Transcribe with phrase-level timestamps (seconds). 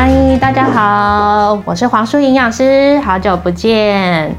[0.00, 4.32] 嗨，大家好，我是黄淑营养师，好久不见。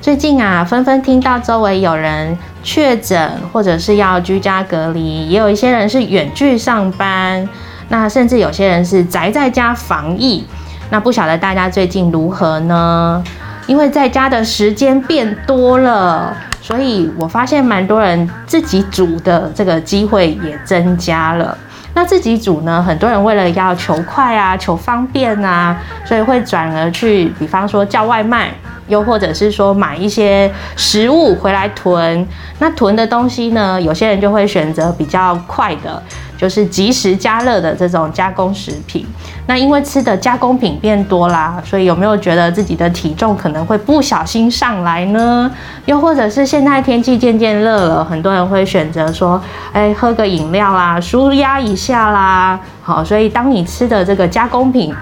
[0.00, 7.48] 最近啊，纷纷听到周围有人确诊，或者是要居家隔离，也有一些人是远距上班，
[7.90, 10.44] 那甚至有些人是宅在家防疫。
[10.90, 13.22] 那不晓得大家最近如何呢？
[13.68, 21.56] 因为在家的时间变多了，所以我发现蛮多人自己煮的这个机会也增加了。
[21.94, 22.82] 那自己煮呢？
[22.82, 28.50] 很多人为了要求快啊、求方便啊，所以会转而去，比方说叫外卖，
[28.88, 32.26] 又或者是说买一些食物回来囤。
[32.58, 36.02] 那囤的东西呢，有些人就会选择比较快的。
[36.42, 39.06] 就是即时加热的这种加工食品，
[39.46, 45.48] 那因为吃的加工品变多啦，所以有没有觉得自己的体重可能会不小心上来呢？
[45.84, 49.40] 又或者是现在天气渐渐热了，很多人会选择说，
[49.72, 52.58] 哎，喝个饮料啦，舒压一下啦。
[52.82, 54.92] 好，所以当你吃的这个加工品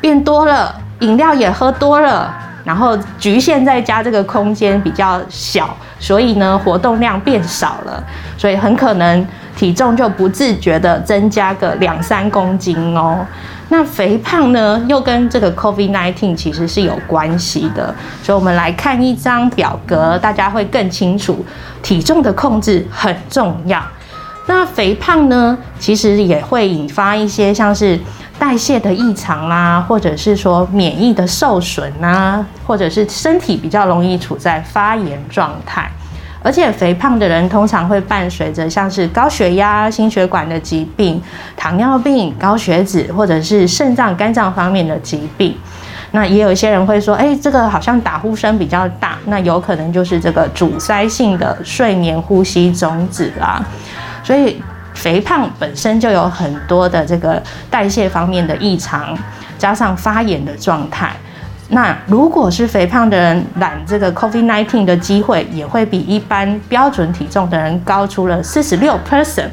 [0.00, 8.02] 变多了，饮料也喝多了，然后局限在家这个空间比较小，所以呢，活动量变少了，
[8.36, 9.24] 所以很可能。
[9.58, 13.26] 体重就不自觉的增加个两三公斤哦。
[13.70, 17.92] 那肥胖呢，又跟这个 COVID-19 其实是有关系的。
[18.22, 21.44] 所以，我们来看一张表格，大家会更清楚。
[21.82, 23.82] 体重的控制很重要。
[24.46, 27.98] 那肥胖呢，其实也会引发一些像是
[28.38, 35.90] 代谢的异常啦，或者是说免疫的受损啊，或者是身体比较容易处在发炎状态。
[36.48, 41.22] 而且肥胖的人通常会伴随着像是高血压、心血管的疾病、
[41.54, 45.54] 糖尿病、高血脂，或者是肾脏、肝脏方面的疾病。
[46.12, 53.62] 那也有一些人会说，哎，这个好像打呼声比较大，那有可能就是这个阻塞性的睡眠呼吸中止啦。
[54.24, 54.58] 所以
[54.94, 59.14] 肥胖本身就有很多的这个代谢方面的异常，
[59.58, 61.12] 加上发炎的状态。
[61.70, 69.50] 那如果是肥胖的人染这个 COVID-19 的机会，也会比一般标准体重的人高出了四十六 percent，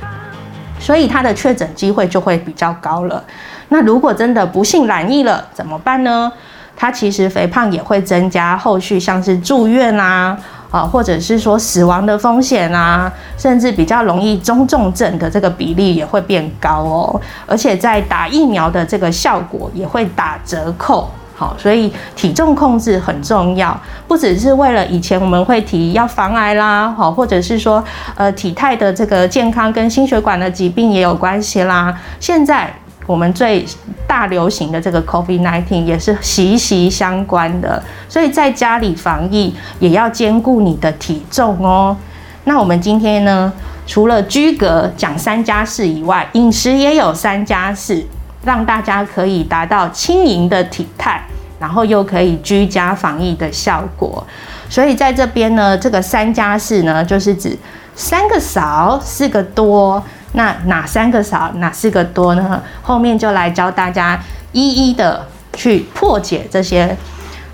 [0.80, 3.22] 所以他的确诊机会就会比较高了。
[3.68, 6.32] 那如果真的不幸染疫了，怎么办呢？
[6.78, 10.38] 他其实肥胖也会增加后续像是住院啊，
[10.72, 17.22] 啊，或者是说死亡的风险啊，甚至比较容易中重症的这个比例也会变高哦。
[17.46, 21.10] 而且在打疫苗的这个效果也会打折扣。
[21.38, 27.84] 好，所以体重控制很重要，不只是为了以前我们会提要防癌啦，好，或者是说
[28.16, 31.94] 呃体态的这个健康跟心血管的疾病也有关系啦。
[32.22, 32.74] 现在
[33.06, 33.66] 我们最
[34.08, 41.98] 大流行的这个 COVID-19 也是息息相关的，所以在家里防疫也要兼顾你的体重哦。
[42.46, 43.52] 那我们今天呢，
[43.86, 48.02] 除了居格讲三加四以外，饮食也有三加四。
[48.46, 51.22] 让大家可以达到轻盈的体态，
[51.60, 54.26] 然后又可以居家防疫的效果。
[54.70, 57.58] 所以在这边呢，这个三加四呢，就是指
[57.96, 60.04] 三个少，四个多。
[60.34, 62.62] 那哪三个少，哪四个多呢？
[62.82, 64.20] 后面就来教大家
[64.52, 66.96] 一一的去破解这些。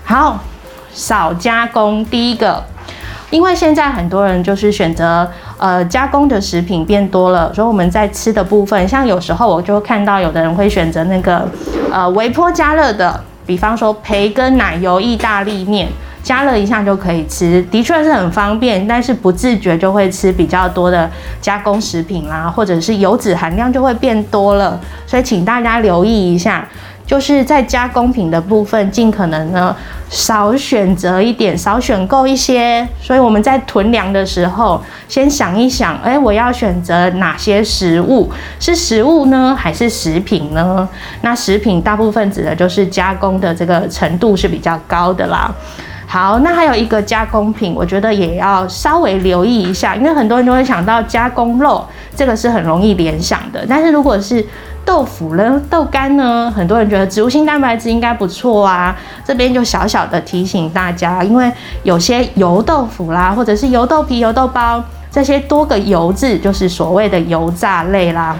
[0.04, 0.42] 好，
[0.92, 2.64] 少加工，第一个。
[3.30, 5.30] 因为现在很多人就是选择
[5.62, 11.48] 呃加工的食品变多了，所以我们在吃的部分，像有时候我就看到有的人会选择那个
[11.92, 15.86] 呃微波加热的，比方说培根奶油意大利面，
[16.20, 21.08] 加热一下就可以吃，的确是很方便，但是不自觉就会吃比较多的
[21.40, 26.66] 加工食品啦，或者是油脂含量就会变多了，所以请大家留意一下。
[27.06, 29.74] 就是在加工品的部分，尽可能呢
[30.08, 32.86] 少选择一点，少选购一些。
[33.00, 38.30] 所以我们在囤粮的时候，先想一想，哎，我要选择哪些食物？
[38.58, 40.88] 是食物呢，还是食品呢？
[41.20, 45.52] 那食品大部分指的就是加工的这个程度是比较高的啦。
[46.06, 51.82] 好，那还有一个加工品，我觉得也要稍微留意一下，因为很多人都会想到加工肉，
[52.14, 53.64] 这个是很容易联想的。
[53.66, 54.44] 但是如果是
[54.84, 55.60] 豆腐呢？
[55.70, 56.52] 豆干呢？
[56.54, 58.96] 很多人觉得植物性蛋白质应该不错啊。
[59.24, 61.50] 这边就小小的提醒大家，因为
[61.82, 68.36] 有些油豆腐啦，或者是油豆皮、油豆包这些多个油字，就是所谓的油炸类啦。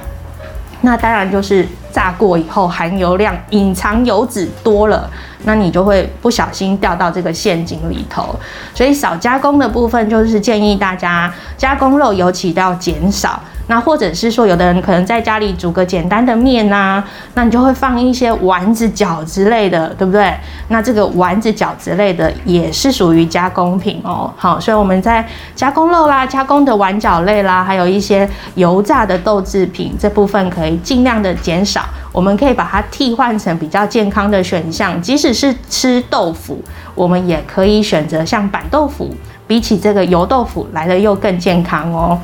[0.84, 5.08] 那当然就是炸过以后含油量、隐藏油脂多了，
[5.44, 8.34] 那你就会不小心掉到这个陷阱里头。
[8.75, 13.40] 所以少加工的部分，就是建议大家加工肉尤其要减少。
[13.69, 17.03] 那或者是说，有的人可能在家里煮个简单的面呐，
[17.35, 20.35] 那你就会放一些丸子、饺之类的，对不对？
[20.69, 24.32] 那这个丸子、饺之类的也是属于加工品哦。
[24.37, 31.82] 好，所以我们在加工肉啦、加工的丸饺类啦，还有一些油炸的豆制品这部分，可以尽量的减少。
[32.11, 36.62] 我们可以把它替换成比较健康的选项，即使是吃豆腐，
[36.94, 39.09] 我们也可以选择像板豆腐，
[39.47, 42.19] 比起这个油豆腐来的又更健康哦。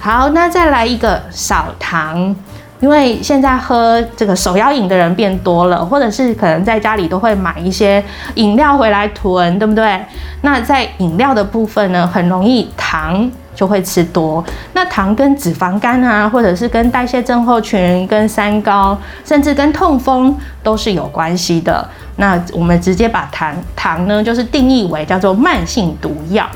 [0.00, 2.34] 好，那再来一个少糖，
[2.80, 8.02] 因为现在喝这个手摇饮的人变多了，或者是可能在家里都会买一些
[8.36, 10.00] 饮料回来囤，对不对？
[10.42, 14.42] 那在饮料的部分呢，很容易糖就会吃多。
[14.72, 21.86] 那糖跟脂肪肝啊，或者是跟代谢症候群、跟三高，甚至跟痛风都是有关系的。
[22.16, 26.46] 那我们直接把糖糖呢，就是定义为叫做慢性毒药。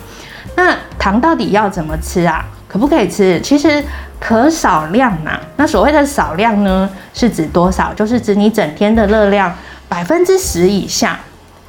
[0.54, 2.44] 那糖到底要怎么吃啊？
[2.72, 3.38] 可不可以吃？
[3.42, 3.84] 其实
[4.18, 5.38] 可少量呐。
[5.56, 7.92] 那所谓的少量呢，是指多少？
[7.92, 9.52] 就是指你整天的热量
[9.88, 11.20] 百分之十以下。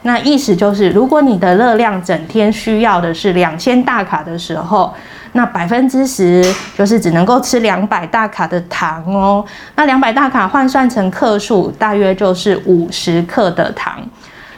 [0.04, 4.94] 那意思就是，如果你的热量整天需要的是两千大卡的时候，
[5.34, 6.44] 那百分之十
[6.78, 9.44] 就是只能够吃两百大卡的糖哦。
[9.76, 14.02] 那两百大卡换算成克数，大约就是五十克的糖。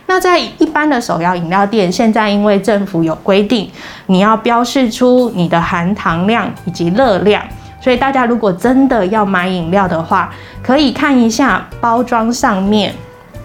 [0.07, 3.69] 那在一般的手摇饮料店，现在因为政府有规定，
[4.06, 7.44] 你要标示出你的含糖量以及热量，
[7.81, 10.31] 所以大家如果真的要买饮料的话，
[10.62, 12.94] 可以看一下包装上面，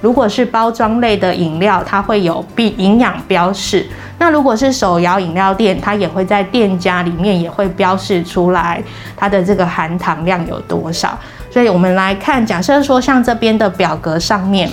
[0.03, 3.83] 如果是包装类的饮料，它会有必营养标示；
[4.19, 8.83] 那如果是手摇饮料店，它也会在店家里面也会标示出来
[9.17, 11.19] 它的这个含糖量有多少。
[11.51, 14.71] 所以我们来看，假设说像这边的表格上面。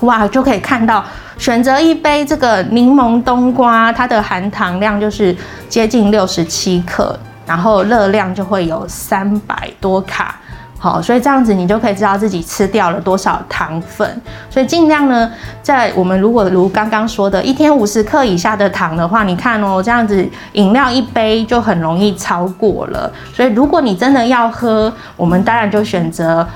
[0.00, 1.02] 哇，就可以看到
[1.38, 5.34] 选择一杯这个柠檬冬瓜，它的含糖量就是
[5.68, 10.36] 接近六十七克，然后热量就会有三百多卡。
[10.78, 14.22] 好，所以这样子你就可以知道自己吃掉了多少糖分。
[14.50, 15.32] 所以尽量呢，
[15.62, 23.10] 在我们如果如刚刚说的，一天五十克以下的糖的话，你看哦，这样子饮料一杯就很容易超过了。
[23.32, 26.46] 所以如果你真的要喝，我们当然就选择。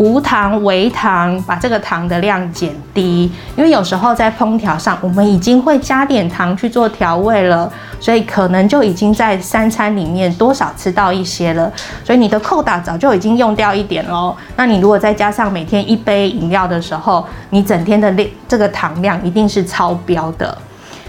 [0.00, 7.70] 无糖、微糖，把这个糖的量减低，因为有时候在烹调上，我们已经会加点糖去做调味了，
[8.00, 11.70] 所以可能就已经在三餐里面多少吃到一些了，
[12.02, 14.34] 所以你的扣打早就已经用掉一点喽。
[14.56, 20.56] 那你如果再加上每天一杯饮料的时候，你整天的量这个糖量一定是超标的。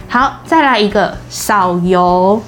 [0.09, 2.41] 好，再来一个少油。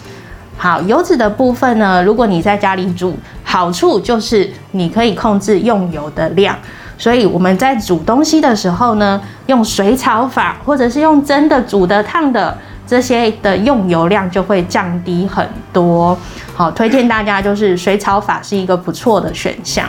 [0.58, 3.18] 好，油脂的部分呢，如果你在家里煮。
[3.54, 6.58] 好处就是你可以控制用油的量，
[6.98, 12.58] 所以我们在煮东西的时候呢，用水炒法或者是用蒸的、煮的、烫的
[12.88, 16.18] 这些的用油量就会降低很多。
[16.56, 19.88] 好，推荐大家就是水炒法是一个不错的选项。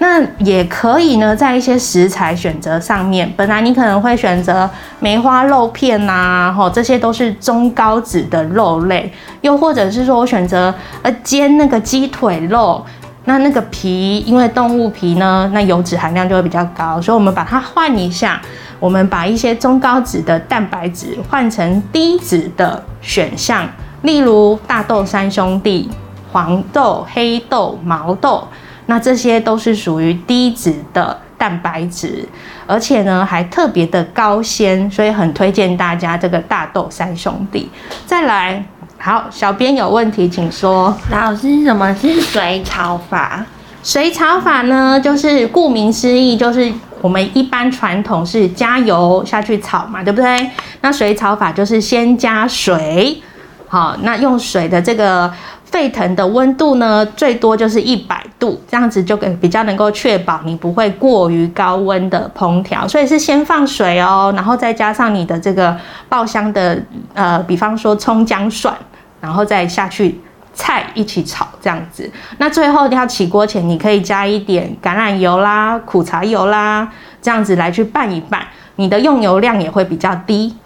[0.00, 10.72] 那也可以呢，在一些食材选择上面，本来你可能会选择梅花肉片呐，吼，这些都是中高脂的肉类，又或者是说我选择
[11.02, 12.84] 呃煎那个鸡腿肉，
[13.24, 18.40] 那那个皮因为动物皮呢，那油脂含量就会比较高，所以我们把它换一下，
[18.78, 23.68] 我们把一些中高脂的蛋白质换成低脂的选项，
[24.02, 25.90] 例如大豆三兄弟、
[26.30, 28.46] 黄豆、黑豆、毛豆。
[28.90, 32.26] 那这些都是属于低脂的蛋白质，
[32.66, 37.70] 而且呢还特别的高纤，所以很推荐大家这个大豆三兄弟。
[38.06, 38.64] 再来，
[38.96, 40.96] 好，小编有问题请说。
[41.10, 43.44] 老师，什么是水炒法？
[43.82, 46.72] 水炒法呢，就是顾名思义，就是
[47.02, 50.50] 我们一般传统是加油下去炒嘛，对不对？
[50.80, 53.22] 那水炒法就是先加水，
[53.68, 55.30] 好，那用水的这个。
[55.70, 62.88] 沸腾的温度呢，最多就是一百度，这样子就比较能够确保你不会过于高温的烹调。
[62.88, 65.76] 所以是先放水哦，然后再加上你的这个
[66.08, 66.82] 爆香的
[67.12, 68.74] 呃，比方说葱姜蒜，
[69.20, 70.18] 然后再下去
[70.54, 72.10] 菜一起炒这样子。
[72.38, 78.42] 那最后要起锅前，你可以加一点橄榄油啦、苦茶油啦，这样子来去拌一拌，
[78.76, 80.56] 你的用油量也会比较低。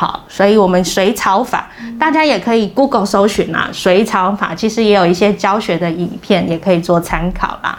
[0.00, 3.68] 好，所以我们水炒法，大家也可以 Google 搜寻啊。
[3.70, 7.78] 水炒法其实也有一些教学的影片，也可以做参考啦。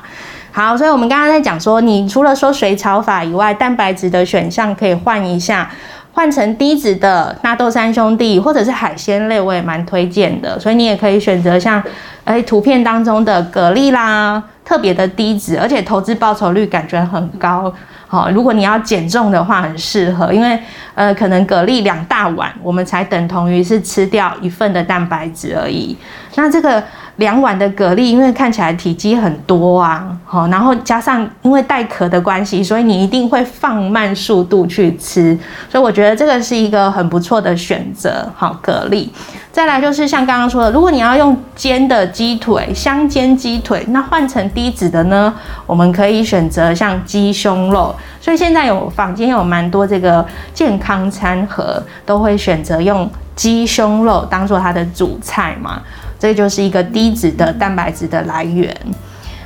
[0.52, 5.72] 好，所以我们刚刚在讲说，你除了说水炒法以外，蛋白质的选项可以换一下，
[6.12, 10.60] 换成低脂的纳豆三兄弟，或者是海鲜类，我也蛮推荐的。
[10.60, 11.82] 所以你也可以选择像，
[12.24, 17.74] 哎，图片当中的蛤蜊啦，特别的低脂，而且投资报酬率感觉很高。
[18.08, 20.58] 好，如果你要减重的话，很适合，因为
[20.96, 25.98] 呃，可能蛤蜊两大碗，我们才等同于是吃掉一份的蛋白质而已。
[26.36, 26.82] 那这个
[27.18, 35.38] 两碗的蛤蜊，因为看起来体积很多啊，好，然后加上因为带壳的关系，所以你一定会放慢速度去吃，
[35.70, 38.28] 所以我觉得这个是一个很不错的选择。
[38.36, 39.08] 好，蛤蜊。
[39.52, 45.34] 再来就是像刚刚说的，如果你要用煎的鸡腿，香煎鸡腿，那换成低脂的呢，
[45.68, 47.94] 我们可以选择像鸡胸肉。
[48.22, 55.82] 所以现在有坊间有蛮多这个健康餐盒，都会选择用鸡胸肉当做它的主菜嘛。
[56.22, 58.78] 这就是一个低脂的蛋白质的来源。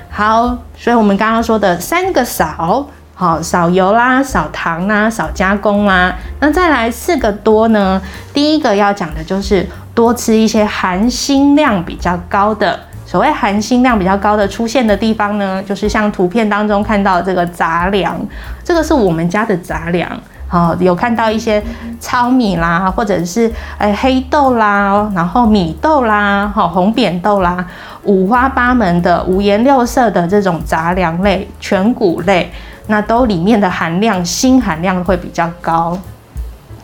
[0.09, 6.13] 好，所以我们刚刚说的三个少，好，少油啦，少糖啦，少加工啦。
[6.41, 8.01] 那再来四个多呢？
[8.33, 12.77] 第一个要讲的就是多吃一些含锌量比较高的。
[13.05, 18.19] 所谓含锌量比较高的出现的地方呢，就是像图片当中看到这个杂粮，
[18.65, 20.09] 这个是我们家的杂粮。
[20.49, 21.61] 哦，有看到一些
[21.99, 27.65] 糙米啦，或者是诶黑豆啦，然后米豆啦，哦红扁豆啦，
[28.03, 32.51] 五花八门的五颜六色的这种杂粮类、全谷类，
[32.87, 35.97] 那都里面的含量锌含量会比较高。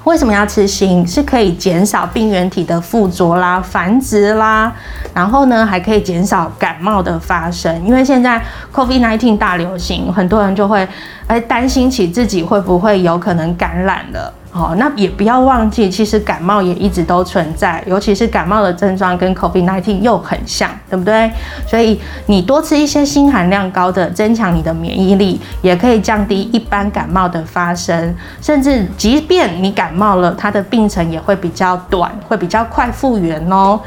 [0.03, 1.05] 为什么要吃锌？
[1.05, 4.71] 是可以减少病原体的附着啦、繁殖啦，
[5.13, 7.85] 然后呢，还可以减少感冒的发生。
[7.85, 8.43] 因为现在
[8.73, 10.87] COVID-19 大流行，很多人就会
[11.27, 14.33] 哎担心起自己会不会有可能感染了。
[14.53, 21.31] 哦，那也不要忘记，其实感冒也一直都存在，尤其是感冒的症状跟 COVID-19 又很像，对不对？
[21.65, 33.79] 所以你多吃一些锌含量高的，增强你的免疫力，也可以降低一般感冒的发生，甚至即便你感冒了，它的病程也会比较短，会比较快复原哦。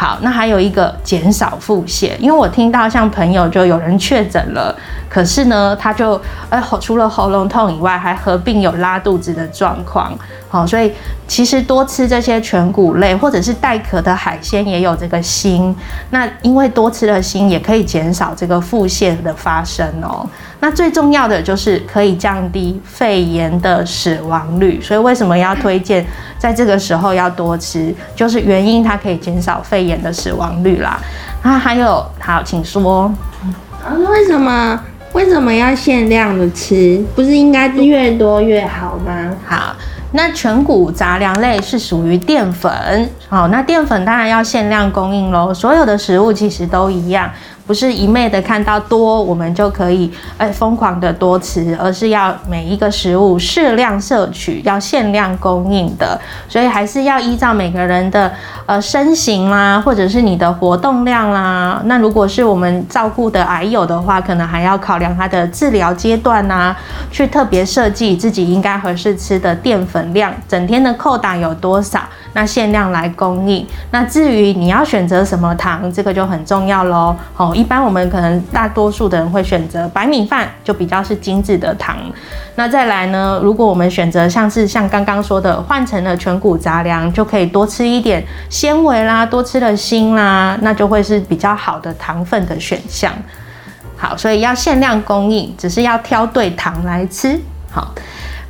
[0.00, 4.72] 好，那还有一个减少腹泻，因为我听到像朋友就有人确诊了，
[5.10, 6.12] 可是呢，他就
[6.50, 10.16] 呃除了喉咙痛以外，还合并有拉肚子的状况。
[10.50, 10.92] 好，所以
[11.26, 15.74] 其实多吃这些全谷类或者是带壳的海鲜也有这个锌。
[16.10, 20.24] 那因为多吃了锌，也可以减少这个腹泻的发生哦。
[20.60, 24.80] 那最重要的就是可以降低肺炎的死亡率。
[24.80, 26.06] 所以为什么要推荐
[26.38, 27.94] 在这个时候要多吃？
[28.14, 30.98] 就是原因它可以减少肺炎的死亡率啦。
[31.42, 33.12] 啊，还有，好，请说。
[33.84, 34.80] 啊，为什么
[35.12, 37.04] 为什么要限量的吃？
[37.14, 39.32] 不是应该越多越好吗？
[39.46, 39.76] 好。
[40.10, 45.52] 那全谷杂粮类是属于淀粉，好，那淀粉当然要限量供应喽。
[45.52, 47.30] 所有的食物其实都一样。
[47.68, 56.18] 不是一昧的看到多，我们就可以哎疯狂的多吃，而是要每一个食物适量摄取，要限量供应的。
[56.48, 58.32] 所以还是要依照每个人的
[58.64, 61.82] 呃身形啦，或者是你的活动量啦。
[61.84, 66.74] 那如果是我们照顾的癌友的话，可能还要考量他的治疗阶段呐，
[67.10, 72.00] 去特别设计自己应该合适吃的淀粉量，整天的扣打有多少，
[72.32, 73.66] 那限量来供应。
[73.90, 77.14] 那至于你要选择什么糖，这个就很重要喽。
[77.36, 77.54] 哦。
[77.58, 81.96] 一般我们可能大多数的人会选择白米饭，就比较是精致的糖。
[82.54, 93.12] 那再来呢，如果我们选择像是像刚刚说的换成了全谷杂粮，就可以多吃一点纤维啦，多吃了锌啦，那就会是比较好的糖分的选项。
[93.96, 97.40] 好，所以要限量供应，只是要挑对糖来吃。
[97.72, 97.92] 好。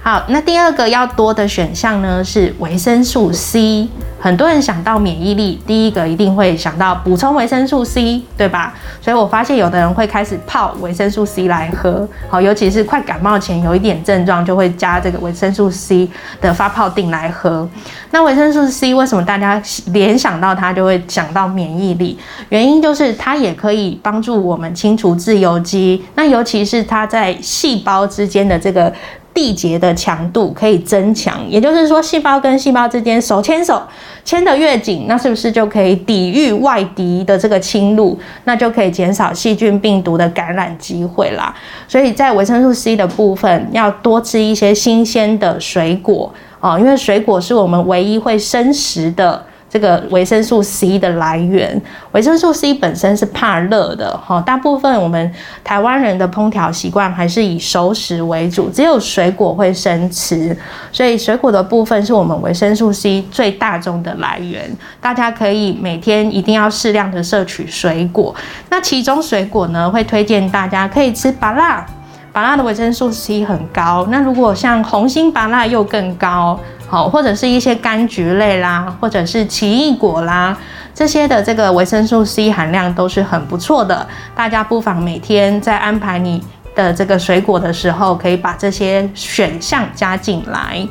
[0.00, 3.86] 好，那第二个要多的选项呢是维生素 C。
[4.20, 8.74] 很多人想到免疫力，第一个一定会想到补充维生素 C，对吧？
[9.00, 12.08] 所以我发现有的人会开始泡维生素 C 来喝。
[12.28, 16.08] 好，尤其是快感冒前有一点症状，就会加这个维生素 C
[16.40, 17.68] 的发泡锭来喝。
[18.10, 19.62] 那维生素 C 为什么大家
[19.92, 22.18] 联想到它就会想到免疫力？
[22.48, 26.02] 原因就是它也可以帮助我们清除自由基。
[26.14, 28.92] 那尤其是它在细胞之间的这个。
[29.38, 33.80] 缔结的强度可以增强，也就是说，细胞跟细胞之间手牵手
[34.24, 38.18] 牵得越紧，那是不是就可以抵御外敌的这个侵入？
[38.42, 41.54] 那就可以减少细菌、病毒的感染机会啦。
[41.86, 49.44] 所以在维生素 C 的部分，要多吃一些新鲜的水果哦，因为水果是我们唯一会生食的。
[49.70, 51.80] 这个维生素 C 的来源，
[52.12, 55.30] 维生素 C 本身是怕热的哈，大部分我们
[55.62, 60.56] 台湾人的烹调习惯还是以熟食为主，只有水果会生吃，
[60.90, 64.74] 所以水果的部分是我们维生素 C 最大宗的来源。
[65.02, 68.34] 大家可以每天一定要适量的摄取水果，
[68.70, 71.84] 那其中水果呢，会推荐大家可以吃芭辣，
[72.32, 76.58] 芭辣的维生素 C 很高，那如果像红心芭辣又更高。
[76.88, 80.56] 好，或者是一些柑橘类啦，或者是奇异果啦，
[80.94, 84.06] 这些的这个维生素 C 含量都是很不错的。
[84.34, 86.42] 大家不妨每天在安排你
[86.74, 90.88] 的这个水果的时候，可以把这些选项加进来。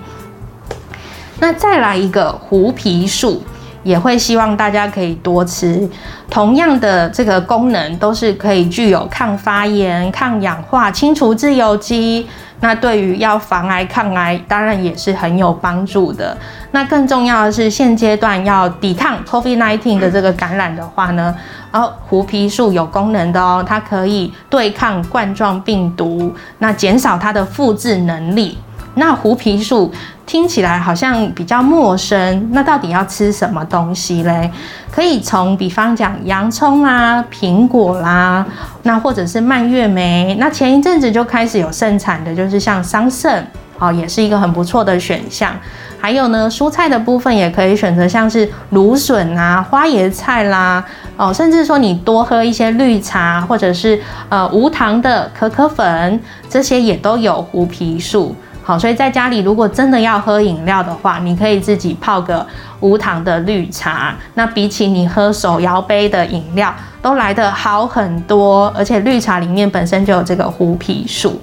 [1.39, 3.42] 那再来一个胡皮素。
[3.88, 5.89] 也会希望大家可以多吃。
[6.29, 12.27] 同样的这个功能，都是可以具有抗发炎、抗氧化、清除自由基。
[12.60, 16.36] 那对于要防癌抗癌，当然也是很有帮助的。
[16.72, 21.34] 那更重要的是，现阶段要抵抗 COVID-19 的这个感染的话呢，
[21.72, 28.58] 然后胡皮素有功能的哦，它可以对抗冠状病毒，那减少它的复制能力。
[28.96, 29.94] 那胡皮素
[30.27, 34.51] 听起来好像比较陌生，那到底要吃什么东西嘞？
[34.91, 38.46] 可以从比方讲洋葱啦、苹果啦，
[38.84, 40.36] 那或者是蔓越莓。
[40.38, 43.41] 那前一阵子就开始有盛产的，就是像桑葚，
[43.79, 45.53] 哦，也是一个很不错的选项。
[46.00, 50.84] 还有呢，蔬菜的部分也可以选择像是芦笋啊、花椰菜啦，
[51.15, 56.19] 哦，甚至说你多喝一些绿茶，或者是呃无糖的可可粉，
[56.50, 58.36] 这些也都有胡皮素。
[58.68, 62.46] 好，所以在家里如果真的要喝饮料的话，你可以自己泡个
[62.82, 64.14] 无糖的绿茶。
[64.34, 68.68] 那比起你喝手摇杯的饮料，都来得好很多。
[68.76, 71.42] 而且绿茶里面本身就有这个胡皮素。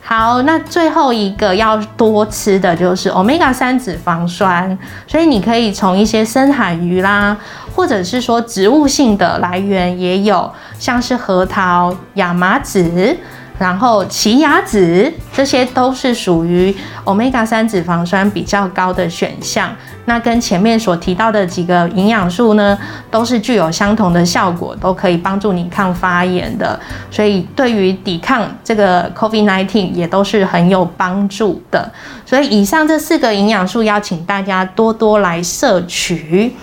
[0.00, 4.78] 好，那最后一个要多吃的就是 omega 三脂肪酸。
[5.06, 7.36] 所以你可以从一些深海鱼啦，
[7.76, 13.18] 或者是说植物性的来源也有，像是核桃、亚麻籽。
[13.58, 16.74] 然后奇亚籽这些都是属于
[17.04, 19.74] omega 三脂肪酸比较高的选项。
[20.04, 22.78] 那跟前面所提到的几个营养素呢，
[23.10, 26.78] 都是具有相同的效果，都可以帮助你抗发炎的。
[27.10, 31.90] 所以对于抵抗这个 COVID-19 也都是很有帮助的。
[32.24, 36.54] 所以以上这四个营养素，邀请大家多多来摄取。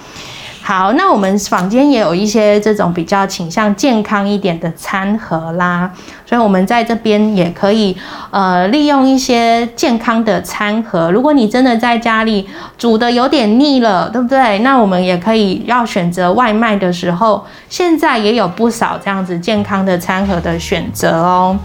[0.68, 5.92] 好，那我们坊间也有一些这种比较倾向健康一点的餐盒啦，
[6.26, 7.96] 所以我们在这边也可以
[8.32, 11.12] 呃利用一些健康的餐盒。
[11.12, 14.58] 如果你真的在家里煮的有点腻了，对不对？
[14.60, 21.56] 那我们也可以要选择外卖的时候，现在也有不少这样子健康的餐盒的选择哦。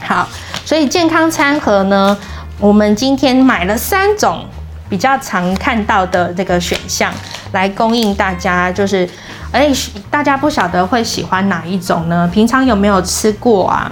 [0.00, 0.26] 好，
[0.64, 2.16] 所以健康餐盒呢，
[2.58, 4.42] 我们今天买了三种。
[4.88, 7.12] 比较常看到的这个选项
[7.52, 9.08] 来供应大家，就是，
[9.52, 9.70] 哎，
[10.10, 12.28] 大家不晓得会喜欢哪一种呢？
[12.32, 13.90] 平常有没有吃过啊？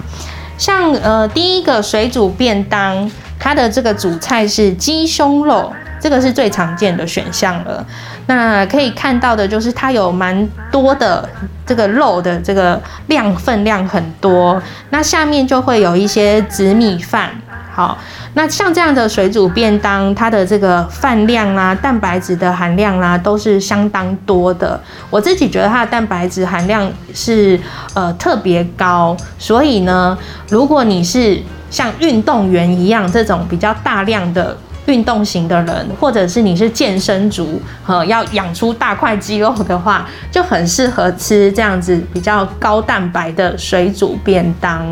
[0.57, 7.85] 像呃，第一个水煮便当，它的这个主菜是鸡胸肉，这个是最常见的选项了。
[8.27, 11.29] 那可以看到的就是它有蛮多的
[11.67, 17.31] 这个肉的这个量分量很多，那下面就会有一些紫米饭。
[17.75, 17.99] 好，
[18.35, 24.81] 那像这样的水煮便当，它的这个饭量啦、蛋白质的含量啦，都是相当多的。
[25.11, 27.59] 我自己觉得它的蛋白质含量是
[27.95, 30.17] 呃特别高，所以呢，
[30.49, 34.57] 如果你是像运动员一样这种比较大量的
[34.87, 44.87] 运动型的人，或者是你是健身族，呃，要养出大块肌肉的话，就很适合吃这样子比较高蛋白的水煮便当。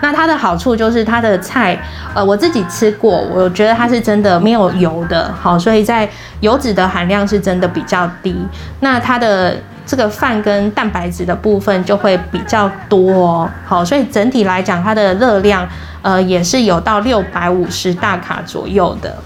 [0.00, 1.78] 那它的好处就是它的菜，
[2.14, 6.08] 呃，我自己吃过，我觉得它是真的没有油的，好，所以在
[6.40, 8.36] 油脂的含量是真的比较低。
[8.80, 9.56] 那它的
[9.86, 15.66] 这个饭跟蛋白质的部分就会比较多哦，好，所以整体来讲它的热量，
[16.02, 19.16] 呃，也是有到六百五十大卡左右的。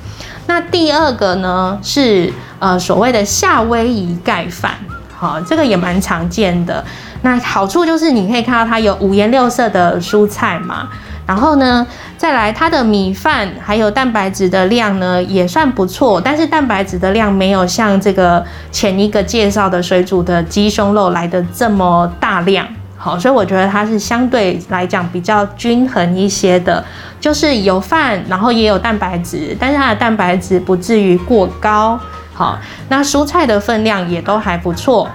[0.46, 4.72] 那第二个呢是呃所谓的夏威夷盖饭，
[5.16, 6.84] 好，这个也蛮常见的。
[7.22, 10.88] 那好处就是你可以看到它有五颜六色的蔬菜嘛，
[11.26, 26.82] 然后呢，再来它的米饭还有蛋白质的量呢也算不错，但是蛋白质的量没有像这个前一个介绍的水煮的鸡胸肉来的这么大量，好，所以我觉得它是相对来讲比较均衡一些的，
[27.20, 32.00] 就是有饭，然后也有蛋白质，但是它的蛋白质不至于过高，
[32.32, 35.08] 好，那蔬菜的分量也都还不错。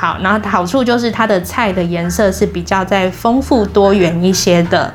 [0.00, 4.90] 好，然后好处就是它的菜的颜色是比较在丰富多元一些的。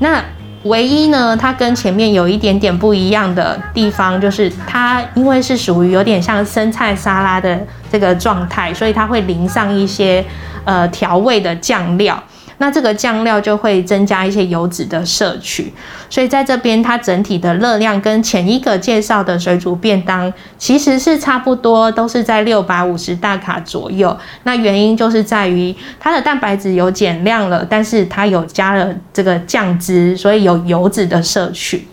[0.00, 0.22] 那
[0.64, 7.58] 唯一呢，它跟前面有一点点不一样的地方，就是它因为是属于有点像生菜沙拉的
[7.90, 10.22] 这个状态，所以它会淋上一些
[10.64, 12.22] 呃调味的酱料。
[12.58, 15.72] 那这个酱料就会增加一些油脂的摄取，
[16.08, 24.16] 所以在这边它整体的热量跟前一个介绍的水煮便当其实是差不多，都是在六百五十大卡左右。
[24.44, 31.88] 那原因就是在于它的蛋白质有减量了，但是它有加了这个酱汁，所以有油脂的摄取。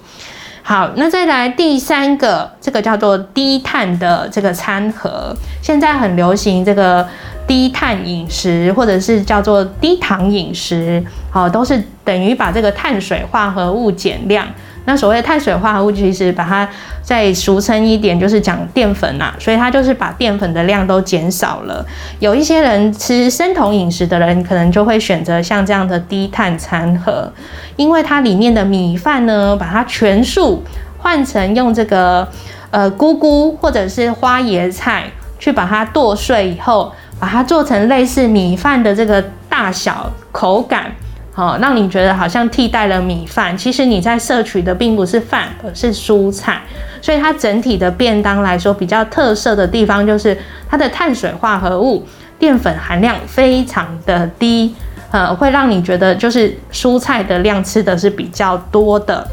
[0.62, 7.08] 好，那再来第三个，这个叫做低碳的这个餐盒，现在很流行这个。
[7.52, 14.48] 低碳饮食，或者是叫做低糖饮食，好，都是等于把这个碳水化合物减量，
[14.86, 16.66] 那所谓的碳水化合物，其实把它
[17.02, 19.34] 再俗称一点，就是讲淀粉呐。
[19.38, 21.86] 所以它就是把淀粉的量都减少了。
[22.20, 27.30] 有一些人吃生酮饮食的人，可能就会选择像这样的低碳餐盒，
[27.76, 30.64] 因为它里面的米饭呢，把它全数
[31.00, 32.26] 换成用这个
[32.70, 35.04] 呃菇菇或者是花椰菜
[35.38, 40.92] 去把它剁碎以后，把它做成类似米饭的这个大小口感。
[41.34, 46.60] 好，让你觉得好像替代了米饭，其实你在摄取的并不是饭，而是蔬菜。
[47.00, 50.36] 所以它整体的便当来说，比较特色的地方就是
[50.68, 52.04] 它的碳水化合物、
[52.40, 54.76] 淀粉含量非常的低，
[55.12, 59.26] 呃，会让你觉得就是蔬菜的量吃的是比较多的。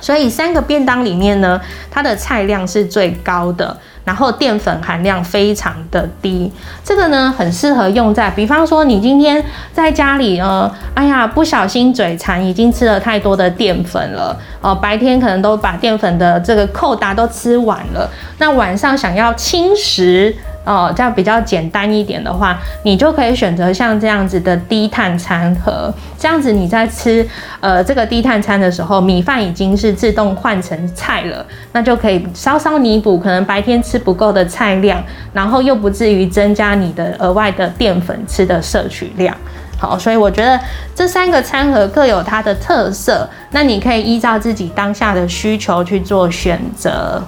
[0.00, 3.76] 所以三个便当里面呢，它的菜量是最高的。
[4.04, 6.50] 然后淀粉含量非常的低，
[6.84, 20.34] 这个呢很适合用在，比方说你今天在家里呢，哎呀不小心嘴馋，已经吃了太多的淀粉了，哦白天可能都把淀粉的这个扣达都吃完了，那晚上想要轻食。
[20.62, 25.92] 哦，这样比较简单一点的话，你就可以选择像这样子的低碳餐盒。
[26.18, 27.26] 这样子你在吃
[27.60, 39.34] 呃这个低碳餐的时候，米饭已经是自动换成菜了，那就可以稍稍弥补可能白天吃不够的菜量，然后又不至于增加你的额外的淀粉吃的摄取量。
[39.78, 40.60] 好，所以我觉得
[40.94, 47.22] 这三个餐盒各有它的特色，那你可以依照自己当下的需求去做选择。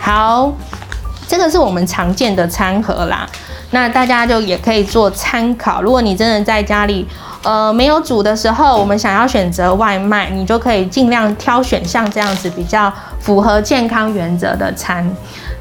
[0.00, 0.50] 好。
[1.32, 3.26] 这个是我们常见的餐盒啦，
[3.70, 5.80] 那大家就也可以做参考。
[5.80, 7.08] 如果你真的在家里，
[7.42, 15.10] 呃，没有煮的时候，我们想要选择外卖，你就可以尽量挑选像这样子比较符合健康原则的餐。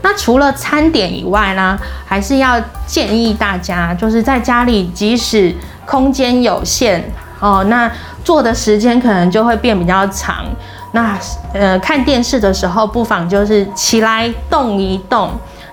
[0.01, 5.55] 那除了餐点以外呢，还是要建议大家，就是在家里，即使
[5.85, 7.01] 空间有限
[7.39, 7.89] 哦，那
[8.25, 10.43] 做的时间可能就会变比较长。
[10.91, 11.17] 那
[11.53, 15.31] 呃，看电视的时候，不妨就是起来动一动。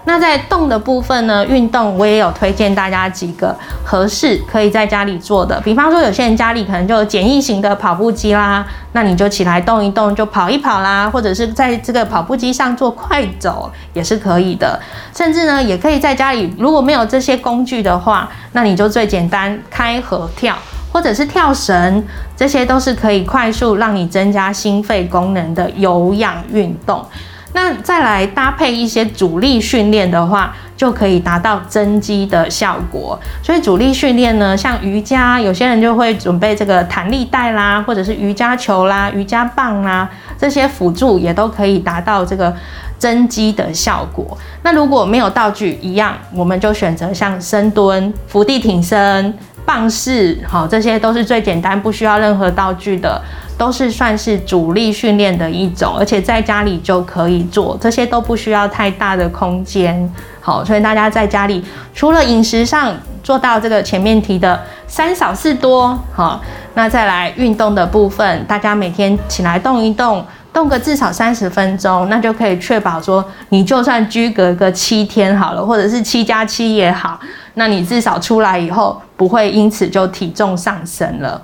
[0.08, 5.60] 那在动的部分呢，运动我也有推荐大家几个合适可以在家里做的。
[5.60, 14.80] 比方说，有些人家里可能就简易型的跑步机啦，那你就起来动一动，就跑一跑啦，或者是在这个跑步机上做快走也是可以的。
[15.14, 20.56] 甚至呢，也可以在家里，如果没有这些工具的话，那你就最简单开合跳，
[20.90, 22.02] 或者是跳绳，
[22.34, 27.04] 这些都是可以快速让你增加心肺功能的有氧运动。
[27.54, 33.18] 那再来搭配一些阻力训练的话，就可以达到增肌的效果。
[33.42, 40.08] 所以阻力训练呢，像瑜伽，有些人就会准备这个弹力带啦，或者是瑜伽球啦、瑜伽棒啦，
[40.38, 42.54] 这些辅助也都可以达到这个
[42.98, 44.36] 增肌的效果。
[44.62, 49.34] 那如果没有道具，一样，我们就选择像深蹲、伏地挺身、
[49.64, 53.20] 棒式，好，这些都是最简单，不需要任何道具的。
[53.58, 60.08] 都是算是主力训练的一种，而且在家里就可以做，这些都不需要太大的空间。
[60.40, 66.40] 好，所以大家在家里除了饮食上做到这个前面提的三少四多，好，
[66.74, 77.18] 那再来运动的部分，大家每天起来动一动，动个至少三十分钟，那就可以确保说，你就算居隔个七天好了，或者是七加七也好，
[77.54, 81.42] 那你至少出来以后不会因此就体重上升了。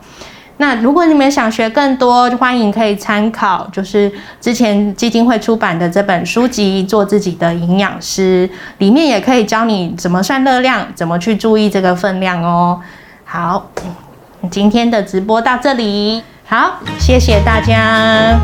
[0.58, 12.80] 那如果你们想学更多，欢迎可以参考，就是之前基金会出版的这本书籍《做自己的营养师》，里面也可以教你怎么算热量，怎么去注意这个分量哦。
[13.24, 13.70] 好，
[14.50, 18.38] 今天的直播到这里，好，谢谢大家。